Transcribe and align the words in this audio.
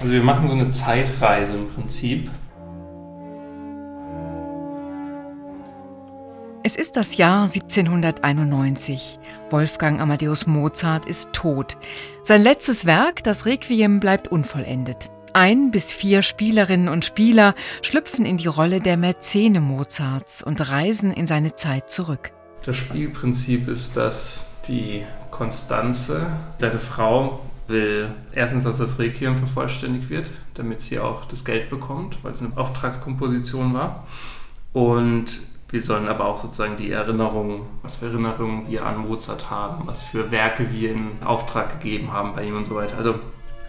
Also 0.00 0.12
wir 0.12 0.22
machen 0.22 0.46
so 0.46 0.54
eine 0.54 0.70
Zeitreise 0.70 1.54
im 1.54 1.68
Prinzip. 1.70 2.30
Es 6.62 6.76
ist 6.76 6.96
das 6.96 7.16
Jahr 7.16 7.42
1791. 7.42 9.18
Wolfgang 9.50 10.00
Amadeus 10.00 10.46
Mozart 10.46 11.06
ist 11.06 11.32
tot. 11.32 11.78
Sein 12.22 12.42
letztes 12.42 12.86
Werk, 12.86 13.24
das 13.24 13.46
Requiem, 13.46 13.98
bleibt 13.98 14.28
unvollendet. 14.28 15.10
Ein 15.32 15.70
bis 15.72 15.92
vier 15.92 16.22
Spielerinnen 16.22 16.88
und 16.88 17.04
Spieler 17.04 17.54
schlüpfen 17.82 18.24
in 18.24 18.38
die 18.38 18.46
Rolle 18.46 18.80
der 18.80 18.96
Mäzene 18.96 19.60
Mozarts 19.60 20.42
und 20.42 20.68
reisen 20.68 21.12
in 21.12 21.26
seine 21.26 21.54
Zeit 21.54 21.90
zurück. 21.90 22.32
Das 22.64 22.76
Spielprinzip 22.76 23.66
ist, 23.66 23.96
dass 23.96 24.46
die 24.68 25.04
Konstanze, 25.30 26.26
seine 26.58 26.78
Frau, 26.78 27.40
will 27.68 28.10
erstens, 28.32 28.64
dass 28.64 28.78
das 28.78 28.98
Requiem 28.98 29.36
vervollständigt 29.36 30.10
wird, 30.10 30.30
damit 30.54 30.80
sie 30.80 30.98
auch 30.98 31.24
das 31.24 31.44
Geld 31.44 31.70
bekommt, 31.70 32.18
weil 32.22 32.32
es 32.32 32.42
eine 32.42 32.56
Auftragskomposition 32.56 33.74
war. 33.74 34.06
Und 34.72 35.40
wir 35.70 35.82
sollen 35.82 36.08
aber 36.08 36.24
auch 36.24 36.38
sozusagen 36.38 36.76
die 36.76 36.90
Erinnerungen, 36.90 37.62
was 37.82 37.96
für 37.96 38.06
Erinnerungen 38.06 38.68
wir 38.68 38.86
an 38.86 38.98
Mozart 38.98 39.50
haben, 39.50 39.86
was 39.86 40.02
für 40.02 40.30
Werke 40.30 40.72
wir 40.72 40.92
in 40.92 41.22
Auftrag 41.22 41.80
gegeben 41.80 42.12
haben 42.12 42.34
bei 42.34 42.44
ihm 42.44 42.56
und 42.56 42.64
so 42.64 42.74
weiter. 42.74 42.96
Also 42.96 43.16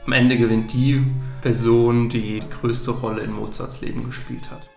am 0.05 0.13
Ende 0.13 0.37
gewinnt 0.37 0.71
die 0.71 1.05
Person, 1.41 2.09
die 2.09 2.39
die 2.39 2.49
größte 2.49 2.91
Rolle 2.91 3.21
in 3.21 3.31
Mozarts 3.31 3.81
Leben 3.81 4.05
gespielt 4.05 4.49
hat. 4.49 4.69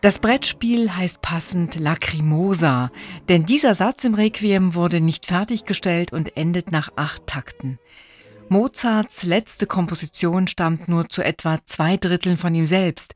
Das 0.00 0.18
Brettspiel 0.18 0.96
heißt 0.96 1.20
passend 1.20 1.74
Lacrimosa, 1.74 2.90
denn 3.28 3.44
dieser 3.44 3.74
Satz 3.74 4.04
im 4.04 4.14
Requiem 4.14 4.74
wurde 4.74 5.02
nicht 5.02 5.26
fertiggestellt 5.26 6.14
und 6.14 6.38
endet 6.38 6.72
nach 6.72 6.90
acht 6.96 7.26
Takten. 7.26 7.78
Mozarts 8.48 9.24
letzte 9.24 9.66
Komposition 9.66 10.46
stammt 10.46 10.88
nur 10.88 11.10
zu 11.10 11.22
etwa 11.22 11.58
zwei 11.66 11.98
Dritteln 11.98 12.38
von 12.38 12.54
ihm 12.54 12.64
selbst. 12.64 13.14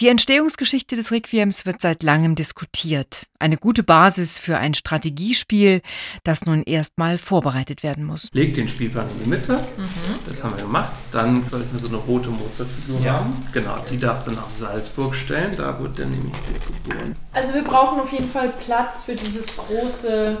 Die 0.00 0.08
Entstehungsgeschichte 0.08 0.96
des 0.96 1.12
Requiems 1.12 1.66
wird 1.66 1.80
seit 1.80 2.02
langem 2.02 2.34
diskutiert. 2.34 3.26
Eine 3.38 3.56
gute 3.56 3.82
Basis 3.82 4.38
für 4.38 4.58
ein 4.58 4.74
Strategiespiel, 4.74 5.82
das 6.24 6.46
nun 6.46 6.62
erstmal 6.64 7.16
vorbereitet 7.18 7.82
werden 7.82 8.04
muss. 8.04 8.28
Leg 8.32 8.54
den 8.54 8.68
Spielplan 8.68 9.08
in 9.10 9.22
die 9.22 9.28
Mitte. 9.28 9.54
Mhm. 9.76 10.14
Das 10.26 10.42
haben 10.42 10.56
wir 10.56 10.64
gemacht. 10.64 10.92
Dann 11.12 11.48
sollten 11.48 11.72
wir 11.72 11.78
so 11.78 11.88
eine 11.88 11.96
rote 11.98 12.30
Mozart-Figur 12.30 13.00
ja. 13.00 13.12
haben. 13.14 13.34
Genau, 13.52 13.76
die 13.90 13.98
darfst 13.98 14.26
du 14.26 14.32
nach 14.32 14.48
Salzburg 14.48 15.14
stellen. 15.14 15.52
Da 15.56 15.78
wird 15.80 15.98
dann 15.98 16.10
nämlich 16.10 16.32
der 16.32 16.94
geboren. 16.94 17.16
Also 17.32 17.54
wir 17.54 17.62
brauchen 17.62 18.00
auf 18.00 18.10
jeden 18.12 18.28
Fall 18.28 18.52
Platz 18.64 19.04
für 19.04 19.14
dieses 19.14 19.56
große 19.56 20.38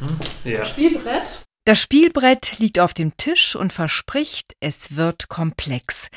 mhm. 0.00 0.50
ja. 0.50 0.64
Spielbrett. 0.64 1.43
Das 1.66 1.80
Spielbrett 1.80 2.58
liegt 2.58 2.78
auf 2.78 2.92
dem 2.92 3.16
Tisch 3.16 3.56
und 3.56 3.72
verspricht, 3.72 4.54
es 4.60 4.96
wird 4.96 5.30
komplex. 5.30 6.10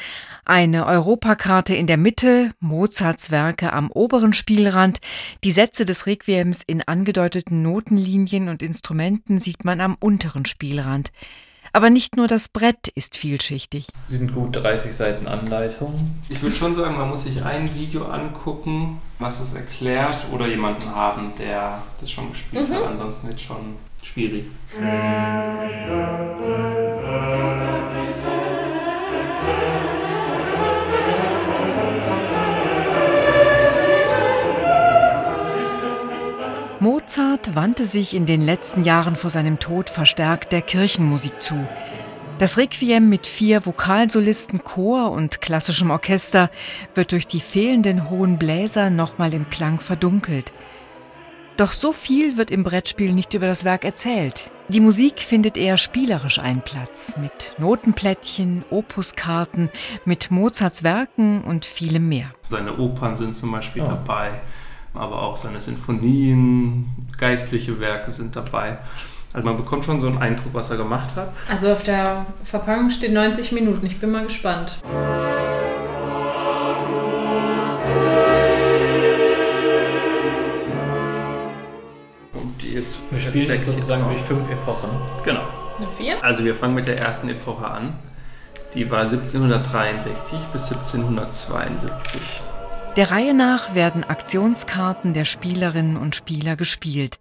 Eine 0.43 0.85
Europakarte 0.85 1.73
in 1.73 1.87
der 1.87 1.95
Mitte, 1.95 2.51
Mozarts 2.59 3.31
Werke 3.31 3.71
am 3.71 3.89
oberen 3.89 4.33
Spielrand, 4.33 4.99
die 5.45 5.53
Sätze 5.53 5.85
des 5.85 6.05
Requiems 6.05 6.63
in 6.67 6.81
angedeuteten 6.85 7.61
Notenlinien 7.61 8.49
und 8.49 8.61
Instrumenten 8.61 9.39
sieht 9.39 9.63
man 9.63 9.79
am 9.79 9.95
unteren 10.01 10.45
Spielrand. 10.45 11.13
Aber 11.71 11.89
nicht 11.89 12.17
nur 12.17 12.27
das 12.27 12.49
Brett 12.49 12.89
ist 12.89 13.15
vielschichtig. 13.15 13.87
Sind 14.05 14.33
gut 14.33 14.57
30 14.57 14.93
Seiten 14.93 15.29
Anleitung. 15.29 16.17
Ich 16.27 16.41
würde 16.41 16.57
schon 16.57 16.75
sagen, 16.75 16.97
man 16.97 17.07
muss 17.07 17.23
sich 17.23 17.41
ein 17.41 17.73
Video 17.73 18.07
angucken, 18.07 18.99
was 19.17 19.39
es 19.39 19.53
erklärt, 19.53 20.17
oder 20.33 20.47
jemanden 20.47 20.93
haben, 20.93 21.31
der 21.39 21.81
das 22.01 22.11
schon 22.11 22.31
gespielt 22.31 22.67
mhm. 22.67 22.73
hat. 22.73 22.83
Ansonsten 22.83 23.29
jetzt 23.29 23.43
schon 23.43 23.77
schwierig. 24.07 24.45
Mozart 36.79 37.55
wandte 37.55 37.87
sich 37.87 38.13
in 38.13 38.25
den 38.25 38.41
letzten 38.41 38.83
Jahren 38.83 39.15
vor 39.15 39.29
seinem 39.29 39.59
Tod 39.59 39.89
verstärkt 39.89 40.51
der 40.51 40.61
Kirchenmusik 40.61 41.41
zu. 41.41 41.67
Das 42.37 42.57
Requiem 42.57 43.09
mit 43.09 43.25
vier 43.25 43.65
Vokalsolisten, 43.65 44.63
Chor 44.63 45.11
und 45.11 45.41
klassischem 45.41 45.89
Orchester 45.89 46.51
wird 46.93 47.11
durch 47.11 47.25
die 47.25 47.39
fehlenden 47.39 48.11
hohen 48.11 48.37
Bläser 48.37 48.91
nochmal 48.91 49.33
im 49.33 49.49
Klang 49.49 49.79
verdunkelt. 49.79 50.53
Doch 51.57 51.73
so 51.73 51.91
viel 51.91 52.37
wird 52.37 52.51
im 52.51 52.63
Brettspiel 52.63 53.13
nicht 53.13 53.33
über 53.33 53.47
das 53.47 53.63
Werk 53.63 53.83
erzählt. 53.83 54.51
Die 54.67 54.79
Musik 54.79 55.19
findet 55.19 55.57
eher 55.57 55.77
spielerisch 55.77 56.37
einen 56.37 56.61
Platz, 56.61 57.15
mit 57.19 57.53
Notenplättchen, 57.57 58.63
Opuskarten, 58.69 59.71
mit 60.05 60.29
Mozarts 60.29 60.83
Werken 60.83 61.41
und 61.41 61.65
vielem 61.65 62.09
mehr. 62.09 62.31
Seine 62.49 62.77
Opern 62.77 63.17
sind 63.17 63.35
zum 63.35 63.51
Beispiel 63.51 63.81
oh. 63.81 63.87
dabei, 63.87 64.33
aber 64.93 65.23
auch 65.23 65.35
seine 65.35 65.59
Sinfonien, 65.59 67.07
geistliche 67.17 67.79
Werke 67.79 68.11
sind 68.11 68.35
dabei. 68.35 68.77
Also 69.33 69.47
man 69.47 69.57
bekommt 69.57 69.83
schon 69.83 69.99
so 69.99 70.07
einen 70.07 70.19
Eindruck, 70.19 70.53
was 70.53 70.69
er 70.69 70.77
gemacht 70.77 71.15
hat. 71.15 71.33
Also 71.49 71.71
auf 71.71 71.81
der 71.81 72.27
Verpackung 72.43 72.91
steht 72.91 73.13
90 73.13 73.51
Minuten. 73.51 73.87
Ich 73.87 73.99
bin 73.99 74.11
mal 74.11 74.25
gespannt. 74.25 74.77
Jetzt. 82.73 82.99
Wir 83.11 83.19
spielen 83.19 83.63
sozusagen 83.63 84.03
durch 84.05 84.19
fünf 84.19 84.49
Epochen. 84.49 84.89
Genau. 85.23 85.45
Eine 85.77 85.87
vier? 85.97 86.23
Also 86.23 86.43
wir 86.43 86.55
fangen 86.55 86.75
mit 86.75 86.87
der 86.87 86.97
ersten 86.99 87.29
Epoche 87.29 87.67
an. 87.67 87.99
Die 88.73 88.89
war 88.89 89.01
1763 89.01 90.39
bis 90.51 90.71
1772. 90.71 92.21
Der 92.95 93.11
Reihe 93.11 93.33
nach 93.33 93.75
werden 93.75 94.03
Aktionskarten 94.03 95.13
der 95.13 95.25
Spielerinnen 95.25 95.97
und 95.97 96.15
Spieler 96.15 96.55
gespielt. 96.55 97.19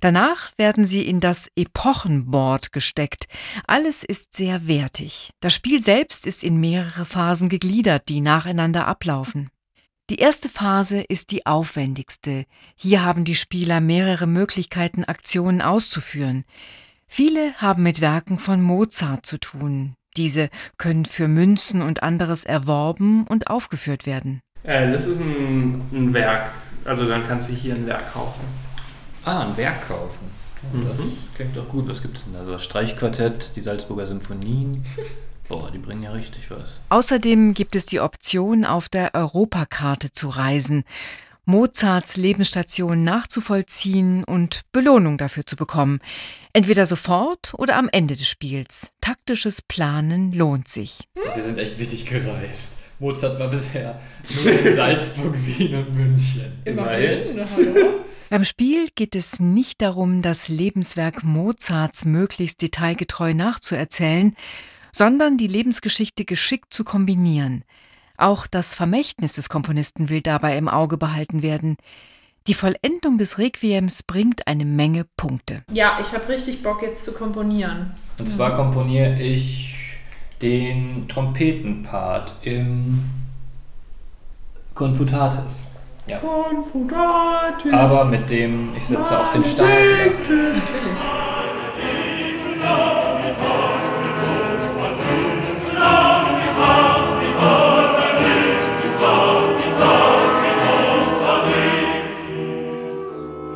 Danach 0.00 0.52
werden 0.56 0.86
sie 0.86 1.06
in 1.06 1.20
das 1.20 1.50
Epochenboard 1.56 2.72
gesteckt. 2.72 3.26
Alles 3.66 4.04
ist 4.04 4.36
sehr 4.36 4.68
wertig. 4.68 5.30
Das 5.40 5.54
Spiel 5.54 5.82
selbst 5.82 6.26
ist 6.26 6.44
in 6.44 6.60
mehrere 6.60 7.04
Phasen 7.04 7.48
gegliedert, 7.48 8.08
die 8.08 8.20
nacheinander 8.20 8.86
ablaufen. 8.86 9.50
Die 10.10 10.16
erste 10.16 10.48
Phase 10.48 11.02
ist 11.02 11.32
die 11.32 11.44
aufwendigste. 11.44 12.46
Hier 12.76 13.04
haben 13.04 13.26
die 13.26 13.34
Spieler 13.34 13.82
mehrere 13.82 14.26
Möglichkeiten, 14.26 15.04
Aktionen 15.04 15.60
auszuführen. 15.60 16.44
Viele 17.06 17.52
haben 17.58 17.82
mit 17.82 18.00
Werken 18.00 18.38
von 18.38 18.62
Mozart 18.62 19.26
zu 19.26 19.36
tun. 19.36 19.96
Diese 20.16 20.48
können 20.78 21.04
für 21.04 21.28
Münzen 21.28 21.82
und 21.82 22.02
anderes 22.02 22.44
erworben 22.44 23.26
und 23.26 23.48
aufgeführt 23.48 24.06
werden. 24.06 24.40
Äh, 24.62 24.90
das 24.90 25.06
ist 25.06 25.20
ein, 25.20 25.82
ein, 25.92 26.14
Werk. 26.14 26.52
Also 26.86 27.06
dann 27.06 27.26
kannst 27.26 27.50
du 27.50 27.52
hier 27.52 27.74
ein 27.74 27.86
Werk 27.86 28.10
kaufen. 28.10 28.40
Ah, 29.26 29.46
ein 29.46 29.56
Werk 29.58 29.88
kaufen. 29.88 30.30
Das 30.88 30.98
mhm. 30.98 31.12
klingt 31.36 31.56
doch 31.56 31.68
gut. 31.68 31.86
Was 31.86 32.00
gibt 32.00 32.16
es 32.16 32.24
denn 32.24 32.32
da? 32.32 32.40
Also 32.40 32.52
das 32.52 32.64
Streichquartett, 32.64 33.54
die 33.56 33.60
Salzburger 33.60 34.06
Symphonien. 34.06 34.86
Boah, 35.48 35.70
die 35.70 35.78
bringen 35.78 36.02
ja 36.02 36.12
richtig 36.12 36.50
was. 36.50 36.80
Außerdem 36.90 37.54
gibt 37.54 37.74
es 37.74 37.86
die 37.86 38.00
Option, 38.00 38.64
auf 38.64 38.88
der 38.88 39.14
Europakarte 39.14 40.12
zu 40.12 40.28
reisen, 40.28 40.84
Mozarts 41.46 42.18
Lebensstation 42.18 43.04
nachzuvollziehen 43.04 44.22
und 44.24 44.60
Belohnung 44.70 45.16
dafür 45.16 45.46
zu 45.46 45.56
bekommen. 45.56 46.00
Entweder 46.52 46.84
sofort 46.84 47.54
oder 47.56 47.76
am 47.76 47.88
Ende 47.90 48.16
des 48.16 48.28
Spiels. 48.28 48.90
Taktisches 49.00 49.62
Planen 49.62 50.32
lohnt 50.32 50.68
sich. 50.68 51.08
Wir 51.14 51.42
sind 51.42 51.58
echt 51.58 51.78
wichtig 51.78 52.04
gereist. 52.04 52.74
Mozart 52.98 53.38
war 53.38 53.48
bisher 53.48 53.98
nur 54.44 54.60
in 54.60 54.76
Salzburg, 54.76 55.34
Wien 55.46 55.74
und 55.76 55.94
München. 55.94 56.60
Immerhin. 56.66 57.30
Immerhin. 57.30 57.74
Beim 58.30 58.44
Spiel 58.44 58.88
geht 58.94 59.14
es 59.14 59.40
nicht 59.40 59.80
darum, 59.80 60.20
das 60.20 60.48
Lebenswerk 60.48 61.24
Mozarts 61.24 62.04
möglichst 62.04 62.60
detailgetreu 62.60 63.32
nachzuerzählen, 63.32 64.36
sondern 64.92 65.36
die 65.36 65.46
Lebensgeschichte 65.46 66.24
geschickt 66.24 66.72
zu 66.72 66.84
kombinieren. 66.84 67.64
Auch 68.16 68.46
das 68.46 68.74
Vermächtnis 68.74 69.34
des 69.34 69.48
Komponisten 69.48 70.08
will 70.08 70.20
dabei 70.20 70.58
im 70.58 70.68
Auge 70.68 70.98
behalten 70.98 71.42
werden. 71.42 71.76
Die 72.48 72.54
Vollendung 72.54 73.18
des 73.18 73.38
Requiems 73.38 74.02
bringt 74.02 74.46
eine 74.48 74.64
Menge 74.64 75.04
Punkte. 75.16 75.62
Ja, 75.70 75.98
ich 76.00 76.12
habe 76.12 76.28
richtig 76.28 76.62
Bock 76.62 76.82
jetzt 76.82 77.04
zu 77.04 77.12
komponieren. 77.12 77.94
Und 78.18 78.26
zwar 78.28 78.56
komponiere 78.56 79.20
ich 79.20 79.76
den 80.40 81.06
Trompetenpart 81.08 82.34
im 82.42 83.04
Confutatis. 84.74 85.66
Ja. 86.06 86.18
Confutatis. 86.18 87.72
Aber 87.72 88.04
mit 88.06 88.30
dem, 88.30 88.74
ich 88.76 88.86
sitze 88.86 89.18
auf 89.18 89.30
den 89.32 89.44
Stein. 89.44 90.12
Natürlich. 90.20 90.62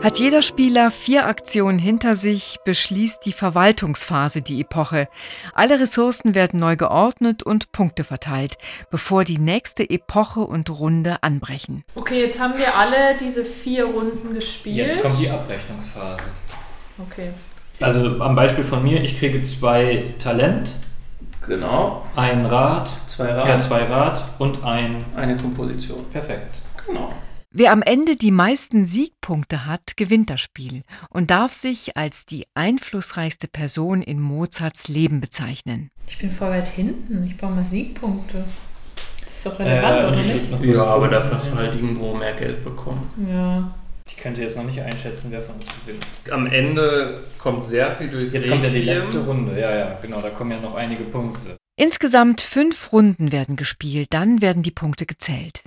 Hat 0.02 0.18
jeder 0.18 0.42
Spieler 0.42 0.90
vier 0.90 1.26
Aktionen 1.26 1.78
hinter 1.78 2.16
sich, 2.16 2.58
beschließt 2.64 3.24
die 3.24 3.32
Verwaltungsphase 3.32 4.42
die 4.42 4.60
Epoche. 4.60 5.06
Alle 5.54 5.78
Ressourcen 5.78 6.34
werden 6.34 6.58
neu 6.58 6.74
geordnet 6.76 7.44
und 7.44 7.70
Punkte 7.70 8.02
verteilt, 8.02 8.56
bevor 8.90 9.22
die 9.24 9.38
nächste 9.38 9.88
Epoche 9.88 10.40
und 10.40 10.68
Runde 10.70 11.22
anbrechen. 11.22 11.84
Okay, 11.94 12.20
jetzt 12.20 12.40
haben 12.40 12.58
wir 12.58 12.76
alle 12.76 13.16
diese 13.20 13.44
vier 13.44 13.84
Runden 13.84 14.34
gespielt. 14.34 14.76
Jetzt 14.76 15.00
kommt 15.02 15.20
die 15.20 15.30
Abrechnungsphase. 15.30 16.24
Okay. 17.08 17.30
Also 17.80 18.20
am 18.20 18.34
Beispiel 18.34 18.64
von 18.64 18.82
mir, 18.82 19.02
ich 19.02 19.18
kriege 19.18 19.40
zwei 19.42 20.14
Talent, 20.18 20.72
Genau. 21.46 22.06
ein 22.16 22.46
Rad, 22.46 22.88
Zwei 23.08 23.32
Rad. 23.32 23.48
ja, 23.48 23.58
zwei 23.58 23.84
Rad 23.84 24.24
und 24.38 24.62
ein. 24.64 25.04
Eine 25.16 25.36
Komposition. 25.36 26.04
Perfekt. 26.12 26.56
Genau. 26.86 27.12
Wer 27.54 27.70
am 27.72 27.82
Ende 27.82 28.16
die 28.16 28.30
meisten 28.30 28.86
Siegpunkte 28.86 29.66
hat, 29.66 29.98
gewinnt 29.98 30.30
das 30.30 30.40
Spiel 30.40 30.84
und 31.10 31.30
darf 31.30 31.52
sich 31.52 31.98
als 31.98 32.24
die 32.24 32.46
einflussreichste 32.54 33.46
Person 33.46 34.00
in 34.00 34.20
Mozarts 34.20 34.88
Leben 34.88 35.20
bezeichnen. 35.20 35.90
Ich 36.06 36.16
bin 36.16 36.30
voll 36.30 36.48
weit 36.48 36.68
hinten. 36.68 37.26
Ich 37.26 37.36
brauche 37.36 37.52
mal 37.52 37.66
Siegpunkte. 37.66 38.44
Das 39.20 39.36
ist 39.36 39.46
doch 39.46 39.58
relevant, 39.58 40.12
oder 40.12 40.20
ich 40.20 40.26
nicht? 40.50 40.50
Ja, 40.64 40.70
was- 40.70 40.78
aber 40.78 41.08
dafür 41.08 41.36
hast 41.36 41.52
du 41.52 41.56
halt 41.56 41.74
irgendwo 41.74 42.14
mehr 42.14 42.32
Geld 42.34 42.62
bekommen. 42.64 43.10
Ja. 43.30 43.74
Ich 44.08 44.16
könnte 44.16 44.40
jetzt 44.40 44.56
noch 44.56 44.64
nicht 44.64 44.80
einschätzen, 44.80 45.30
wer 45.30 45.42
von 45.42 45.56
uns 45.56 45.66
gewinnt. 45.84 46.06
Am 46.30 46.46
Ende 46.46 47.20
kommt 47.38 47.64
sehr 47.64 47.90
viel 47.92 48.08
durchs 48.08 48.32
Jetzt 48.32 48.48
kommt 48.48 48.64
ja 48.64 48.70
die 48.70 48.80
letzte 48.80 49.18
Runde. 49.26 49.60
Ja, 49.60 49.76
ja, 49.76 49.98
genau. 50.00 50.22
Da 50.22 50.30
kommen 50.30 50.52
ja 50.52 50.60
noch 50.60 50.74
einige 50.74 51.04
Punkte. 51.04 51.56
Insgesamt 51.76 52.40
fünf 52.40 52.92
Runden 52.92 53.30
werden 53.32 53.56
gespielt, 53.56 54.08
dann 54.10 54.40
werden 54.42 54.62
die 54.62 54.70
Punkte 54.70 55.06
gezählt. 55.06 55.61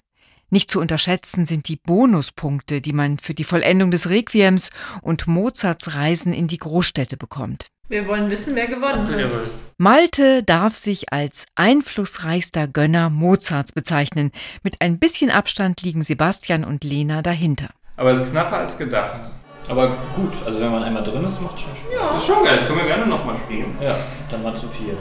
Nicht 0.49 0.69
zu 0.69 0.79
unterschätzen 0.79 1.45
sind 1.45 1.67
die 1.67 1.77
Bonuspunkte, 1.77 2.81
die 2.81 2.93
man 2.93 3.17
für 3.17 3.33
die 3.33 3.43
Vollendung 3.43 3.91
des 3.91 4.09
Requiems 4.09 4.69
und 5.01 5.27
Mozarts 5.27 5.95
Reisen 5.95 6.33
in 6.33 6.47
die 6.47 6.57
Großstädte 6.57 7.17
bekommt. 7.17 7.67
Wir 7.87 8.07
wollen 8.07 8.31
wissen, 8.31 8.55
wer 8.55 8.67
gewonnen 8.67 8.97
hat. 8.97 9.51
Malte 9.77 10.41
darf 10.41 10.73
sich 10.73 11.13
als 11.13 11.45
einflussreichster 11.53 12.67
Gönner 12.67 13.11
Mozarts 13.11 13.73
bezeichnen. 13.73 14.31
Mit 14.63 14.81
ein 14.81 14.97
bisschen 14.97 15.29
Abstand 15.29 15.83
liegen 15.83 16.01
Sebastian 16.01 16.63
und 16.63 16.83
Lena 16.83 17.21
dahinter. 17.21 17.69
Aber 17.97 18.11
es 18.11 18.19
ist 18.19 18.31
knapper 18.31 18.57
als 18.57 18.77
gedacht. 18.77 19.21
Aber 19.67 19.97
gut, 20.15 20.35
also 20.45 20.61
wenn 20.61 20.71
man 20.71 20.83
einmal 20.83 21.03
drin 21.03 21.25
ist, 21.25 21.41
macht 21.41 21.59
schon 21.59 21.75
Spaß. 21.75 21.91
Das 21.93 22.17
ist 22.17 22.25
schon 22.25 22.43
geil, 22.43 22.57
das 22.57 22.67
können 22.67 22.79
wir 22.79 22.87
gerne 22.87 23.07
nochmal 23.07 23.35
spielen. 23.45 23.75
Ja, 23.81 23.95
dann 24.29 24.43
mal 24.43 24.55
zu 24.55 24.67
viert. 24.67 24.99